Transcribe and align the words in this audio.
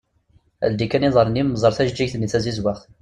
Ldi 0.71 0.87
kan 0.91 1.07
iḍarren-im 1.07 1.49
ẓer 1.61 1.73
tajeğğigt-nni 1.77 2.27
tazizwaɣt. 2.31 2.81